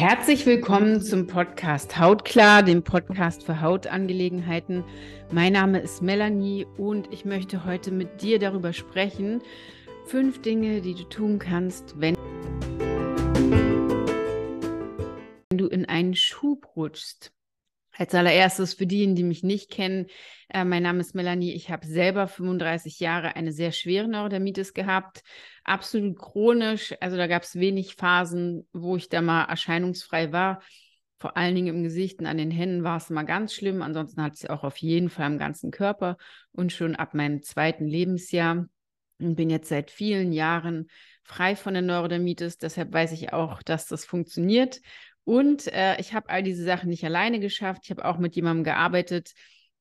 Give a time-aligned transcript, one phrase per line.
[0.00, 4.82] Herzlich willkommen zum Podcast Hautklar, dem Podcast für Hautangelegenheiten.
[5.30, 9.42] Mein Name ist Melanie und ich möchte heute mit dir darüber sprechen,
[10.06, 12.14] fünf Dinge, die du tun kannst, wenn
[15.50, 17.30] du in einen Schub rutschst.
[18.00, 20.06] Als allererstes für diejenigen, die mich nicht kennen,
[20.48, 21.52] äh, mein Name ist Melanie.
[21.52, 25.22] Ich habe selber 35 Jahre eine sehr schwere Neurodermitis gehabt,
[25.64, 26.94] absolut chronisch.
[27.02, 30.62] Also da gab es wenig Phasen, wo ich da mal erscheinungsfrei war.
[31.18, 33.82] Vor allen Dingen im Gesicht und an den Händen war es immer ganz schlimm.
[33.82, 36.16] Ansonsten hat es auch auf jeden Fall im ganzen Körper
[36.52, 38.66] und schon ab meinem zweiten Lebensjahr
[39.18, 40.88] und bin jetzt seit vielen Jahren
[41.22, 42.56] frei von der Neurodermitis.
[42.56, 44.80] Deshalb weiß ich auch, dass das funktioniert
[45.30, 47.82] und äh, ich habe all diese Sachen nicht alleine geschafft.
[47.84, 49.30] Ich habe auch mit jemandem gearbeitet,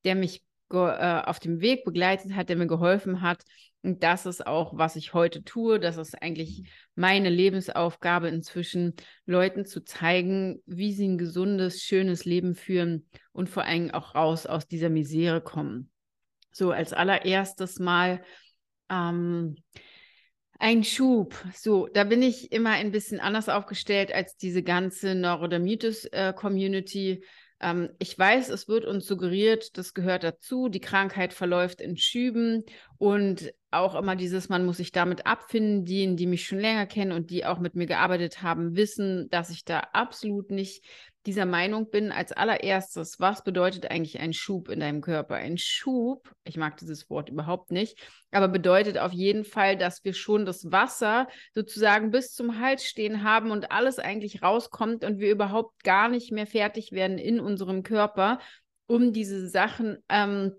[0.05, 3.41] der mich äh, auf dem Weg begleitet hat, der mir geholfen hat.
[3.81, 5.80] Und das ist auch, was ich heute tue.
[5.80, 8.94] Das ist eigentlich meine Lebensaufgabe inzwischen,
[9.25, 14.45] Leuten zu zeigen, wie sie ein gesundes, schönes Leben führen und vor allem auch raus
[14.45, 15.89] aus dieser Misere kommen.
[16.52, 18.22] So als allererstes mal
[18.91, 19.56] ähm,
[20.60, 21.36] ein Schub.
[21.56, 27.12] So, da bin ich immer ein bisschen anders aufgestellt als diese ganze Neurodermitis-Community.
[27.12, 27.22] Äh,
[27.62, 30.70] ähm, ich weiß, es wird uns suggeriert, das gehört dazu.
[30.70, 32.64] Die Krankheit verläuft in Schüben
[32.98, 35.86] und auch immer dieses, man muss sich damit abfinden.
[35.86, 39.50] Diejenigen, die mich schon länger kennen und die auch mit mir gearbeitet haben, wissen, dass
[39.50, 40.84] ich da absolut nicht
[41.25, 45.36] dieser Meinung bin, als allererstes, was bedeutet eigentlich ein Schub in deinem Körper?
[45.36, 48.00] Ein Schub, ich mag dieses Wort überhaupt nicht,
[48.31, 53.23] aber bedeutet auf jeden Fall, dass wir schon das Wasser sozusagen bis zum Hals stehen
[53.23, 57.84] haben und alles eigentlich rauskommt und wir überhaupt gar nicht mehr fertig werden in unserem
[57.84, 58.40] Körper,
[58.88, 60.53] um diese Sachen ähm,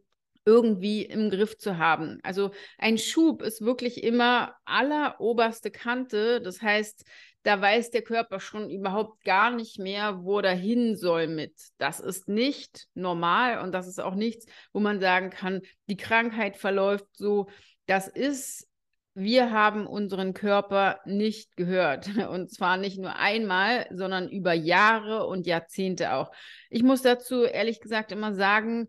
[0.45, 2.19] irgendwie im Griff zu haben.
[2.23, 6.41] Also ein Schub ist wirklich immer alleroberste Kante.
[6.41, 7.05] Das heißt,
[7.43, 11.55] da weiß der Körper schon überhaupt gar nicht mehr, wo er hin soll mit.
[11.79, 16.57] Das ist nicht normal und das ist auch nichts, wo man sagen kann, die Krankheit
[16.57, 17.49] verläuft so.
[17.87, 18.69] Das ist,
[19.15, 22.09] wir haben unseren Körper nicht gehört.
[22.29, 26.31] Und zwar nicht nur einmal, sondern über Jahre und Jahrzehnte auch.
[26.69, 28.87] Ich muss dazu ehrlich gesagt immer sagen,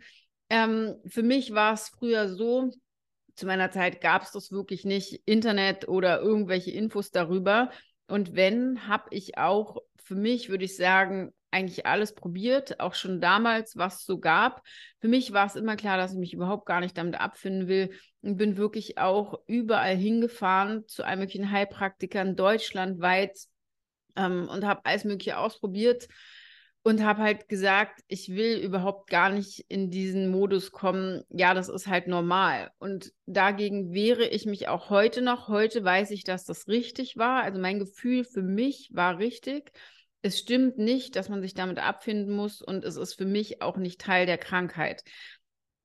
[0.50, 2.70] ähm, für mich war es früher so,
[3.36, 7.72] zu meiner Zeit gab es das wirklich nicht, Internet oder irgendwelche Infos darüber.
[8.12, 13.22] Und wenn, habe ich auch für mich, würde ich sagen, eigentlich alles probiert, auch schon
[13.22, 14.64] damals, was es so gab.
[15.00, 17.92] Für mich war es immer klar, dass ich mich überhaupt gar nicht damit abfinden will
[18.22, 23.38] und bin wirklich auch überall hingefahren zu allen möglichen Heilpraktikern deutschlandweit
[24.18, 26.08] ähm, und habe alles Mögliche ausprobiert
[26.84, 31.70] und habe halt gesagt, ich will überhaupt gar nicht in diesen Modus kommen, ja, das
[31.70, 32.72] ist halt normal.
[32.80, 35.48] Und dagegen wehre ich mich auch heute noch.
[35.48, 37.44] Heute weiß ich, dass das richtig war.
[37.44, 39.72] Also mein Gefühl für mich war richtig.
[40.24, 43.78] Es stimmt nicht, dass man sich damit abfinden muss und es ist für mich auch
[43.78, 45.04] nicht Teil der Krankheit.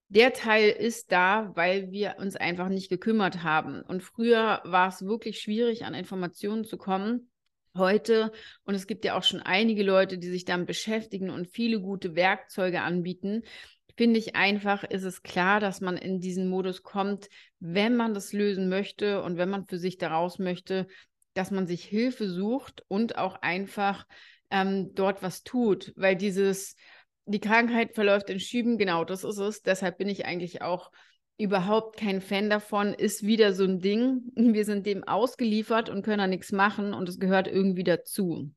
[0.08, 3.82] Der Teil ist da, weil wir uns einfach nicht gekümmert haben.
[3.82, 7.28] Und früher war es wirklich schwierig, an Informationen zu kommen
[7.76, 8.32] heute.
[8.64, 12.14] Und es gibt ja auch schon einige Leute, die sich damit beschäftigen und viele gute
[12.14, 13.42] Werkzeuge anbieten.
[13.96, 17.28] Finde ich einfach, ist es klar, dass man in diesen Modus kommt,
[17.60, 20.86] wenn man das lösen möchte und wenn man für sich daraus möchte,
[21.32, 24.06] dass man sich Hilfe sucht und auch einfach
[24.50, 26.76] ähm, dort was tut, weil dieses,
[27.24, 29.62] die Krankheit verläuft in Schüben, genau das ist es.
[29.62, 30.90] Deshalb bin ich eigentlich auch
[31.38, 34.22] überhaupt kein Fan davon, ist wieder so ein Ding.
[34.34, 38.50] Wir sind dem ausgeliefert und können da nichts machen und es gehört irgendwie dazu.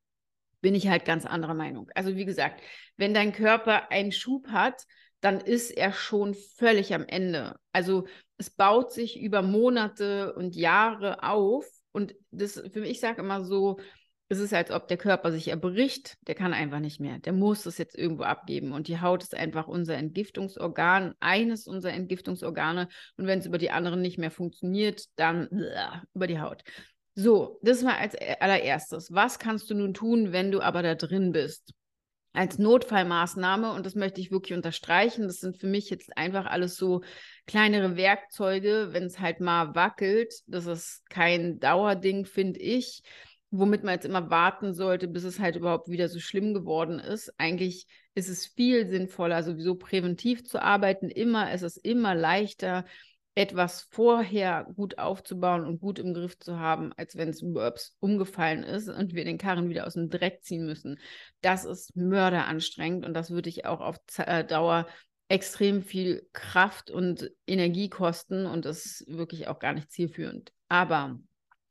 [0.61, 1.89] Bin ich halt ganz anderer Meinung.
[1.95, 2.61] Also wie gesagt,
[2.97, 4.85] wenn dein Körper einen Schub hat,
[5.21, 7.55] dann ist er schon völlig am Ende.
[7.73, 8.07] Also
[8.37, 13.43] es baut sich über Monate und Jahre auf und das für mich, ich sage immer
[13.43, 13.79] so,
[14.31, 17.17] es ist, als ob der Körper sich erbricht, der kann einfach nicht mehr.
[17.17, 18.73] Der muss es jetzt irgendwo abgeben.
[18.73, 22.89] Und die Haut ist einfach unser Entgiftungsorgan, eines unserer Entgiftungsorgane.
[23.17, 25.49] Und wenn es über die anderen nicht mehr funktioniert, dann
[26.13, 26.63] über die Haut.
[27.15, 29.11] So, das mal als allererstes.
[29.11, 31.73] Was kannst du nun tun, wenn du aber da drin bist?
[32.31, 36.77] Als Notfallmaßnahme, und das möchte ich wirklich unterstreichen, das sind für mich jetzt einfach alles
[36.77, 37.01] so
[37.47, 40.35] kleinere Werkzeuge, wenn es halt mal wackelt.
[40.45, 43.01] Das ist kein Dauerding, finde ich
[43.51, 47.33] womit man jetzt immer warten sollte, bis es halt überhaupt wieder so schlimm geworden ist.
[47.37, 51.09] Eigentlich ist es viel sinnvoller, sowieso präventiv zu arbeiten.
[51.09, 52.85] Immer es ist es immer leichter,
[53.35, 57.41] etwas vorher gut aufzubauen und gut im Griff zu haben, als wenn es
[57.99, 60.99] umgefallen ist und wir den Karren wieder aus dem Dreck ziehen müssen.
[61.41, 64.87] Das ist mörderanstrengend und das würde ich auch auf äh, Dauer
[65.29, 70.51] extrem viel Kraft und Energie kosten und das ist wirklich auch gar nicht zielführend.
[70.67, 71.19] Aber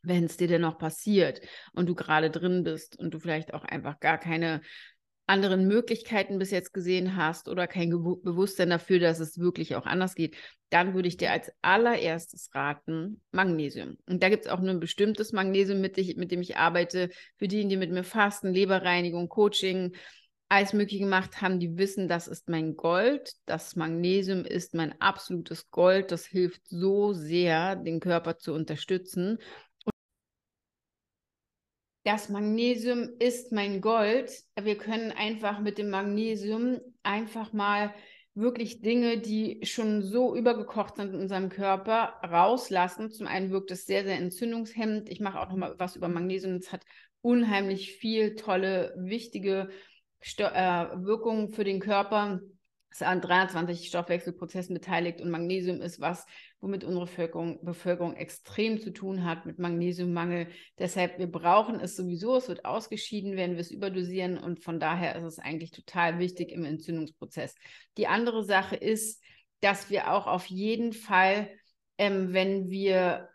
[0.03, 1.41] wenn es dir denn noch passiert
[1.73, 4.61] und du gerade drin bist und du vielleicht auch einfach gar keine
[5.29, 9.85] anderen Möglichkeiten bis jetzt gesehen hast oder kein Ge Bewusstsein dafür, dass es wirklich auch
[9.85, 10.37] anders geht,
[10.71, 13.99] dann würde ich dir als allererstes raten, Magnesium.
[14.07, 17.11] Und da gibt es auch nur ein bestimmtes Magnesium, mit, ich, mit dem ich arbeite.
[17.37, 19.95] Für diejenigen, die mit mir fasten, Leberreinigung, Coaching,
[20.49, 23.33] alles Mögliche gemacht haben, die wissen, das ist mein Gold.
[23.45, 26.11] Das Magnesium ist mein absolutes Gold.
[26.11, 29.39] Das hilft so sehr, den Körper zu unterstützen.
[32.11, 34.33] Das Magnesium ist mein Gold.
[34.59, 37.95] Wir können einfach mit dem Magnesium einfach mal
[38.33, 43.11] wirklich Dinge, die schon so übergekocht sind in unserem Körper, rauslassen.
[43.11, 45.11] Zum einen wirkt es sehr, sehr entzündungshemmend.
[45.11, 46.55] Ich mache auch noch mal was über Magnesium.
[46.55, 46.81] Es hat
[47.21, 49.69] unheimlich viel tolle, wichtige
[50.19, 52.41] Sto äh, Wirkungen für den Körper.
[52.91, 56.27] Ist an 23 Stoffwechselprozessen beteiligt und Magnesium ist was,
[56.61, 60.49] womit unsere Bevölkerung, Bevölkerung extrem zu tun hat mit Magnesiummangel.
[60.79, 65.17] Deshalb, wir brauchen es sowieso, es wird ausgeschieden, wenn wir es überdosieren und von daher
[65.17, 67.55] ist es eigentlich total wichtig im Entzündungsprozess.
[67.99, 69.23] Die andere Sache ist,
[69.61, 71.51] dass wir auch auf jeden Fall,
[71.99, 73.29] ähm, wenn wir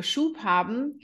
[0.00, 0.98] Schub haben,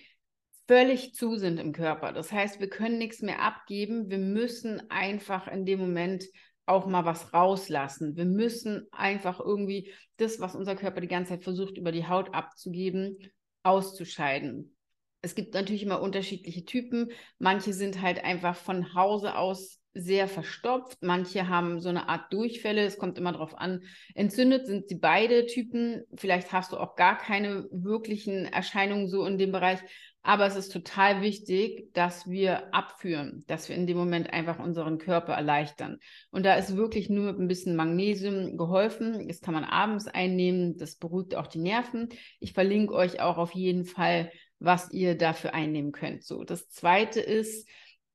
[0.66, 2.12] völlig zu sind im Körper.
[2.12, 4.10] Das heißt, wir können nichts mehr abgeben.
[4.10, 6.24] Wir müssen einfach in dem Moment
[6.68, 8.16] auch mal was rauslassen.
[8.16, 12.34] Wir müssen einfach irgendwie das, was unser Körper die ganze Zeit versucht, über die Haut
[12.34, 13.18] abzugeben,
[13.62, 14.76] auszuscheiden.
[15.20, 17.10] Es gibt natürlich immer unterschiedliche Typen.
[17.38, 20.98] Manche sind halt einfach von Hause aus sehr verstopft.
[21.02, 22.82] Manche haben so eine Art Durchfälle.
[22.84, 23.82] Es kommt immer darauf an.
[24.14, 26.04] Entzündet sind sie beide Typen.
[26.14, 29.80] Vielleicht hast du auch gar keine wirklichen Erscheinungen so in dem Bereich.
[30.22, 34.98] Aber es ist total wichtig, dass wir abführen, dass wir in dem Moment einfach unseren
[34.98, 35.98] Körper erleichtern.
[36.30, 39.28] Und da ist wirklich nur mit ein bisschen Magnesium geholfen.
[39.28, 40.76] Das kann man abends einnehmen.
[40.76, 42.08] Das beruhigt auch die Nerven.
[42.40, 46.24] Ich verlinke euch auch auf jeden Fall, was ihr dafür einnehmen könnt.
[46.24, 47.68] So, das zweite ist,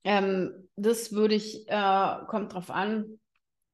[0.03, 3.19] ähm, das würde ich, äh, kommt drauf an,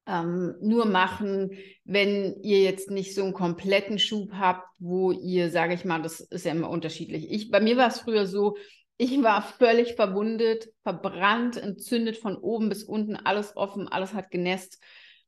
[0.09, 1.51] ähm, nur machen,
[1.83, 6.19] wenn ihr jetzt nicht so einen kompletten Schub habt, wo ihr, sage ich mal, das
[6.19, 7.29] ist ja immer unterschiedlich.
[7.29, 8.57] Ich, bei mir war es früher so,
[8.97, 14.81] ich war völlig verwundet, verbrannt, entzündet von oben bis unten, alles offen, alles hat genässt.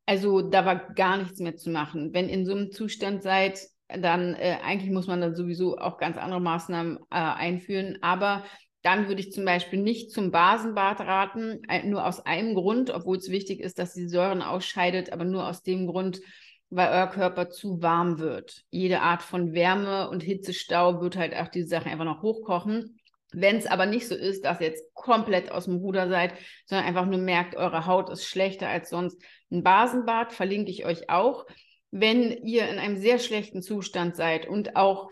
[0.06, 2.14] Also da war gar nichts mehr zu machen.
[2.14, 5.98] Wenn ihr in so einem Zustand seid, dann äh, eigentlich muss man dann sowieso auch
[5.98, 8.00] ganz andere Maßnahmen äh, einführen.
[8.02, 8.44] Aber
[8.82, 13.18] dann würde ich zum Beispiel nicht zum Basenbad raten, äh, nur aus einem Grund, obwohl
[13.18, 16.22] es wichtig ist, dass sie Säuren ausscheidet, aber nur aus dem Grund,
[16.70, 18.64] weil euer Körper zu warm wird.
[18.72, 22.98] Jede Art von Wärme und Hitzestau wird halt auch diese Sachen einfach noch hochkochen.
[23.34, 26.34] Wenn es aber nicht so ist, dass ihr jetzt komplett aus dem Ruder seid,
[26.66, 31.10] sondern einfach nur merkt, eure Haut ist schlechter als sonst, ein Basenbad verlinke ich euch
[31.10, 31.46] auch.
[31.92, 35.10] Wenn ihr in einem sehr schlechten Zustand seid und auch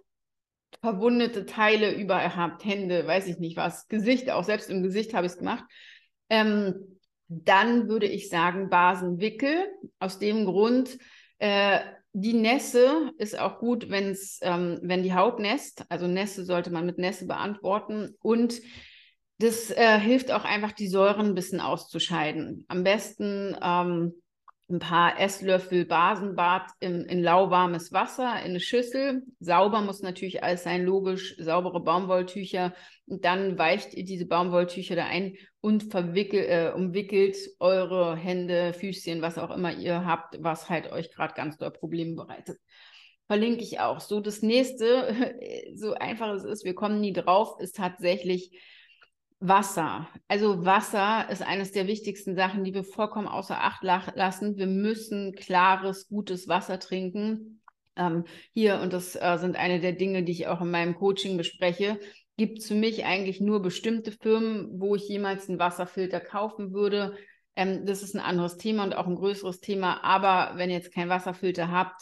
[0.82, 5.26] verwundete Teile überall habt, Hände, weiß ich nicht was, Gesicht, auch selbst im Gesicht habe
[5.26, 5.64] ich es gemacht,
[6.30, 9.68] ähm, dann würde ich sagen Basenwickel.
[10.00, 10.98] Aus dem Grund,
[11.38, 11.80] äh,
[12.14, 15.86] die Nässe ist auch gut, wenn's, ähm, wenn die Haut nässt.
[15.90, 18.16] Also Nässe sollte man mit Nässe beantworten.
[18.22, 18.62] Und
[19.38, 22.66] das äh, hilft auch einfach, die Säuren ein bisschen auszuscheiden.
[22.68, 24.14] Am besten ähm,
[24.70, 29.24] ein paar Esslöffel Basenbad in, in lauwarmes Wasser, in eine Schüssel.
[29.40, 32.74] Sauber muss natürlich alles sein, logisch, saubere Baumwolltücher.
[33.08, 39.24] Und dann weicht ihr diese Baumwolltücher da ein und verwickelt, äh, umwickelt eure Hände, Füßchen,
[39.24, 42.60] was auch immer ihr habt, was halt euch gerade ganz doll Probleme bereitet.
[43.26, 44.00] Verlinke ich auch.
[44.00, 45.36] So, das nächste,
[45.74, 48.52] so einfach es ist, wir kommen nie drauf, ist tatsächlich
[49.40, 50.10] Wasser.
[50.28, 54.58] Also Wasser ist eines der wichtigsten Sachen, die wir vollkommen außer Acht lassen.
[54.58, 57.62] Wir müssen klares, gutes Wasser trinken.
[57.96, 61.38] Ähm, hier, und das äh, sind eine der Dinge, die ich auch in meinem Coaching
[61.38, 62.00] bespreche,
[62.38, 67.16] gibt es für mich eigentlich nur bestimmte Firmen, wo ich jemals einen Wasserfilter kaufen würde.
[67.56, 70.04] Ähm, das ist ein anderes Thema und auch ein größeres Thema.
[70.04, 72.02] Aber wenn ihr jetzt keinen Wasserfilter habt,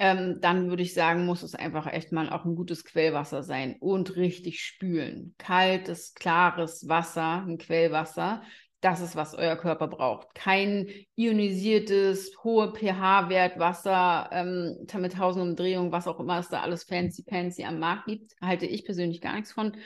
[0.00, 3.76] ähm, dann würde ich sagen, muss es einfach echt mal auch ein gutes Quellwasser sein
[3.80, 5.34] und richtig spülen.
[5.36, 8.42] Kaltes, klares Wasser, ein Quellwasser,
[8.80, 10.34] das ist, was euer Körper braucht.
[10.34, 16.84] Kein ionisiertes, hohe pH-Wert Wasser ähm, mit tausend Umdrehungen, was auch immer es da alles
[16.84, 19.76] fancy-pancy am Markt gibt, halte ich persönlich gar nichts von.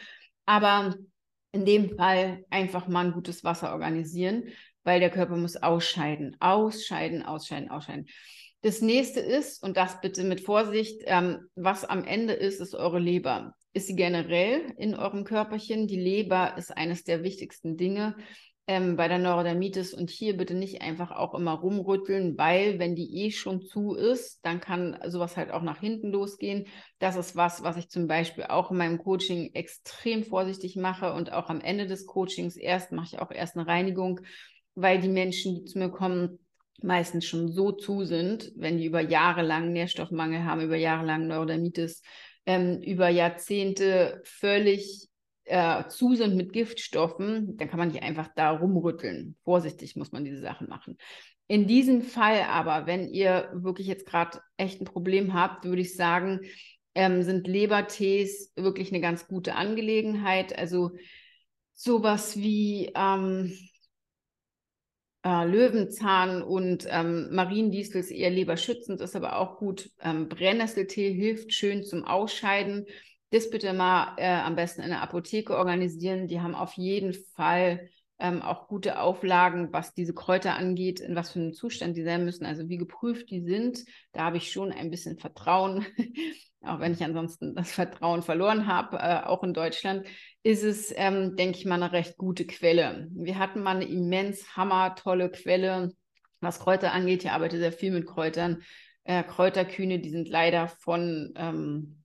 [0.47, 0.95] Aber
[1.51, 4.45] in dem Fall einfach mal ein gutes Wasser organisieren,
[4.85, 8.07] weil der Körper muss ausscheiden, ausscheiden, ausscheiden, ausscheiden.
[8.65, 12.99] Das nächste ist, und das bitte mit Vorsicht, ähm, was am Ende ist, ist eure
[12.99, 13.53] Leber.
[13.75, 15.87] Ist sie generell in eurem Körperchen?
[15.87, 18.17] Die Leber ist eines der wichtigsten Dinge.
[18.67, 23.27] ähm, bei der Neurodermitis und hier bitte nicht einfach auch immer rumrütteln, weil wenn die
[23.27, 26.67] eh schon zu ist, dann kann sowas halt auch nach hinten losgehen.
[26.99, 31.31] Das ist was, was ich zum Beispiel auch in meinem Coaching extrem vorsichtig mache und
[31.33, 34.21] auch am Ende des Coachings erst mache ich auch erst eine Reinigung,
[34.75, 36.39] weil die Menschen, die zu mir kommen,
[36.83, 41.27] meistens schon so zu sind, wenn die über Jahre lang Nährstoffmangel haben, über Jahre lang
[41.27, 42.03] Neurodermitis,
[42.47, 45.09] ähm, über Jahrzehnte völlig
[45.45, 49.37] äh, zu sind mit Giftstoffen, dann kann man nicht einfach da rumrütteln.
[49.45, 50.97] Vorsichtig muss man diese Sachen machen.
[51.47, 55.95] In diesem Fall aber, wenn ihr wirklich jetzt gerade echt ein Problem habt, würde ich
[55.95, 56.41] sagen,
[56.95, 60.57] ähm, sind Lebertees wirklich eine ganz gute Angelegenheit.
[60.59, 60.93] Also
[61.75, 63.53] sowas wie ähm,
[65.25, 69.91] äh, Löwenzahn und ähm, Mariendistel ist eher leberschützend, ist aber auch gut.
[70.01, 72.87] Ähm, Brennnesseltee hilft schön zum Ausscheiden
[73.35, 76.29] das bitte mal äh, am besten in der Apotheke organisieren.
[76.29, 77.89] Die haben auf jeden Fall
[78.21, 82.25] ähm, auch gute Auflagen, was diese Kräuter angeht, in was für einem Zustand die sein
[82.25, 83.85] müssen, also wie geprüft die sind.
[84.13, 85.85] Da habe ich schon ein bisschen Vertrauen,
[86.67, 90.07] auch wenn ich ansonsten das Vertrauen verloren habe, äh, auch in Deutschland,
[90.43, 93.09] ist es, ähm, denke ich mal, eine recht gute Quelle.
[93.13, 95.93] Wir hatten mal eine immens hammer tolle Quelle,
[96.41, 97.25] was Kräuter angeht.
[97.25, 98.63] Ich arbeite sehr viel mit Kräutern.
[99.05, 102.05] Äh, Kräuterkühne, die sind leider von ähm,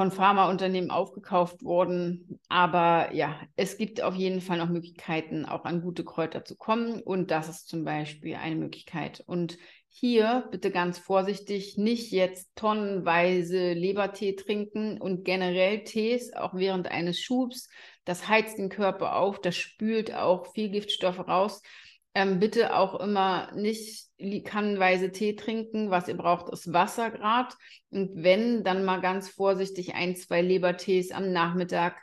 [0.00, 2.40] von Pharmaunternehmen aufgekauft worden.
[2.48, 7.02] Aber ja, es gibt auf jeden Fall noch Möglichkeiten, auch an gute Kräuter zu kommen.
[7.02, 9.22] Und das ist zum Beispiel eine Möglichkeit.
[9.26, 9.58] Und
[9.92, 17.20] hier bitte ganz vorsichtig, nicht jetzt tonnenweise Lebertee trinken und generell Tees, auch während eines
[17.20, 17.68] Schubs.
[18.04, 21.60] Das heizt den Körper auf, das spült auch viel Giftstoffe raus.
[22.14, 24.08] Ähm, bitte auch immer nicht
[24.44, 25.90] kannenweise Tee trinken.
[25.90, 27.56] Was ihr braucht, ist Wasser grad.
[27.90, 31.96] Und wenn, dann mal ganz vorsichtig ein, zwei Lebertees am Nachmittag,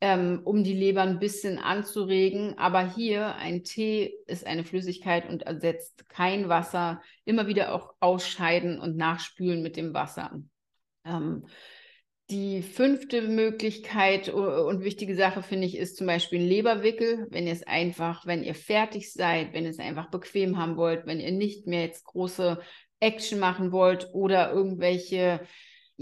[0.00, 2.58] ähm, um die Leber ein bisschen anzuregen.
[2.58, 7.02] Aber hier ein Tee ist eine Flüssigkeit und ersetzt kein Wasser.
[7.24, 10.40] Immer wieder auch ausscheiden und nachspülen mit dem Wasser.
[11.04, 11.46] Ähm,
[12.30, 17.26] die fünfte Möglichkeit und wichtige Sache finde ich ist zum Beispiel ein Leberwickel.
[17.30, 21.06] Wenn ihr es einfach, wenn ihr fertig seid, wenn ihr es einfach bequem haben wollt,
[21.06, 22.60] wenn ihr nicht mehr jetzt große
[23.00, 25.40] Action machen wollt oder irgendwelche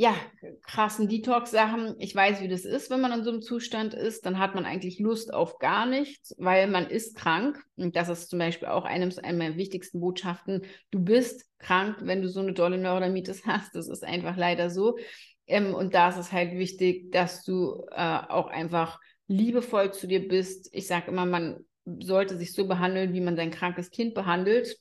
[0.01, 0.15] ja,
[0.63, 1.97] krassen Detox-Sachen.
[1.99, 4.25] Ich weiß, wie das ist, wenn man in so einem Zustand ist.
[4.25, 7.61] Dann hat man eigentlich Lust auf gar nichts, weil man ist krank.
[7.75, 10.63] Und das ist zum Beispiel auch eine, eine meiner wichtigsten Botschaften.
[10.93, 13.75] Du bist krank, wenn du so eine dolle Neurodermitis hast.
[13.75, 14.97] Das ist einfach leider so.
[15.49, 20.29] Ähm, und da ist es halt wichtig, dass du äh, auch einfach liebevoll zu dir
[20.29, 20.69] bist.
[20.73, 21.65] Ich sage immer, man
[21.99, 24.77] sollte sich so behandeln, wie man sein krankes Kind behandelt.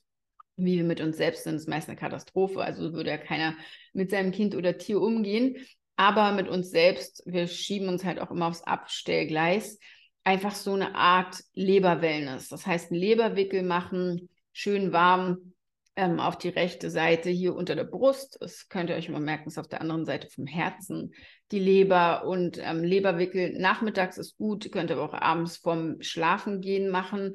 [0.58, 2.60] Wie wir mit uns selbst sind, ist meist eine Katastrophe.
[2.60, 3.54] Also würde ja keiner
[3.92, 5.56] mit seinem Kind oder Tier umgehen.
[5.96, 9.78] Aber mit uns selbst, wir schieben uns halt auch immer aufs Abstellgleis.
[10.24, 12.48] Einfach so eine Art Leberwellness.
[12.48, 15.54] Das heißt, einen Leberwickel machen, schön warm,
[15.98, 18.38] ähm, auf die rechte Seite hier unter der Brust.
[18.40, 21.12] Das könnt ihr euch immer merken, ist auf der anderen Seite vom Herzen
[21.50, 23.58] die Leber und ähm, Leberwickel.
[23.58, 27.34] Nachmittags ist gut, könnt ihr aber auch abends vom Schlafengehen machen.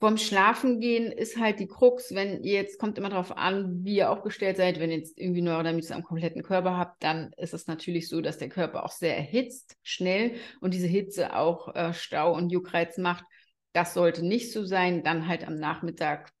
[0.00, 4.10] Vom Schlafengehen ist halt die Krux, wenn ihr jetzt, kommt immer darauf an, wie ihr
[4.10, 8.08] aufgestellt seid, wenn ihr jetzt irgendwie Neurodermitis am kompletten Körper habt, dann ist es natürlich
[8.08, 12.50] so, dass der Körper auch sehr erhitzt, schnell und diese Hitze auch äh, Stau und
[12.50, 13.24] Juckreiz macht.
[13.72, 15.02] Das sollte nicht so sein.
[15.02, 16.32] Dann halt am Nachmittag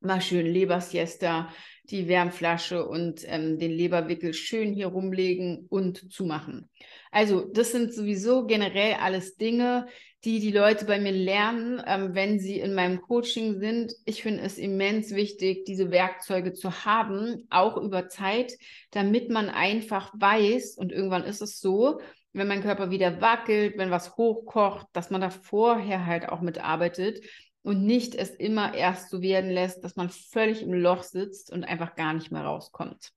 [0.00, 1.48] mal schön Lebersiesta,
[1.84, 6.70] die Wärmflasche und ähm, den Leberwickel schön hier rumlegen und zumachen.
[7.10, 9.86] Also das sind sowieso generell alles Dinge,
[10.24, 13.92] die die Leute bei mir lernen, ähm, wenn sie in meinem Coaching sind.
[14.04, 18.52] Ich finde es immens wichtig, diese Werkzeuge zu haben, auch über Zeit,
[18.90, 22.00] damit man einfach weiß, und irgendwann ist es so,
[22.32, 27.24] wenn mein Körper wieder wackelt, wenn was hochkocht, dass man da vorher halt auch mitarbeitet,
[27.62, 31.64] und nicht es immer erst so werden lässt, dass man völlig im Loch sitzt und
[31.64, 33.12] einfach gar nicht mehr rauskommt.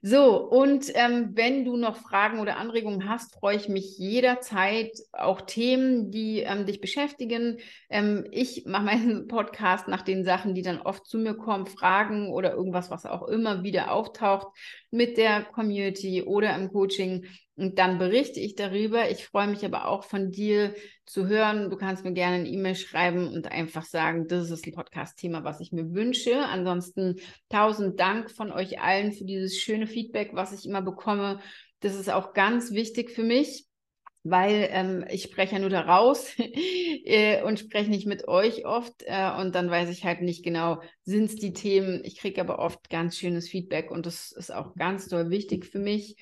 [0.00, 4.92] So, und ähm, wenn du noch Fragen oder Anregungen hast, freue ich mich jederzeit.
[5.12, 7.58] Auch Themen, die ähm, dich beschäftigen.
[7.90, 12.28] Ähm, ich mache meinen Podcast nach den Sachen, die dann oft zu mir kommen, Fragen
[12.32, 14.46] oder irgendwas, was auch immer wieder auftaucht
[14.92, 17.26] mit der Community oder im Coaching.
[17.58, 19.10] Und dann berichte ich darüber.
[19.10, 20.74] Ich freue mich aber auch von dir
[21.06, 21.70] zu hören.
[21.70, 25.58] Du kannst mir gerne eine E-Mail schreiben und einfach sagen, das ist ein Podcast-Thema, was
[25.58, 26.38] ich mir wünsche.
[26.38, 27.16] Ansonsten
[27.48, 31.40] tausend Dank von euch allen für dieses schöne Feedback, was ich immer bekomme.
[31.80, 33.66] Das ist auch ganz wichtig für mich,
[34.22, 39.02] weil ähm, ich spreche ja nur da raus äh, und spreche nicht mit euch oft.
[39.04, 42.04] Äh, und dann weiß ich halt nicht genau, sind es die Themen.
[42.04, 45.80] Ich kriege aber oft ganz schönes Feedback und das ist auch ganz doll wichtig für
[45.80, 46.14] mich.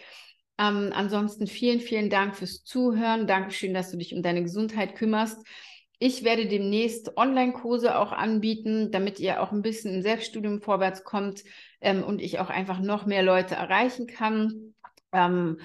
[0.58, 3.26] Ähm, ansonsten vielen, vielen Dank fürs Zuhören.
[3.26, 5.44] Dankeschön, dass du dich um deine Gesundheit kümmerst.
[5.98, 11.42] Ich werde demnächst Online-Kurse auch anbieten, damit ihr auch ein bisschen im Selbststudium vorwärts kommt
[11.80, 14.75] ähm, und ich auch einfach noch mehr Leute erreichen kann.
[15.12, 15.58] Ähm,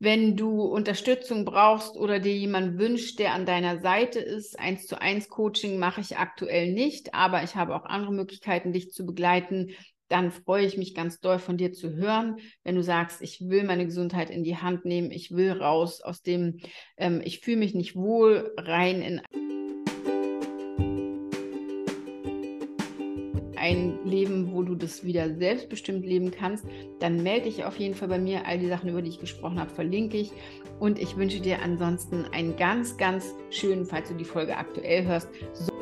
[0.00, 5.00] wenn du Unterstützung brauchst oder dir jemand wünscht, der an deiner Seite ist, eins zu
[5.00, 9.70] eins Coaching mache ich aktuell nicht, aber ich habe auch andere Möglichkeiten, dich zu begleiten.
[10.08, 13.64] Dann freue ich mich ganz doll von dir zu hören, wenn du sagst, ich will
[13.64, 16.58] meine Gesundheit in die Hand nehmen, ich will raus aus dem,
[16.96, 19.20] ähm, ich fühle mich nicht wohl rein in
[23.58, 26.64] ein Leben, wo du das wieder selbstbestimmt leben kannst,
[27.00, 28.46] dann melde dich auf jeden Fall bei mir.
[28.46, 30.30] All die Sachen, über die ich gesprochen habe, verlinke ich.
[30.78, 35.28] Und ich wünsche dir ansonsten einen ganz, ganz schönen, falls du die Folge aktuell hörst,
[35.52, 35.77] so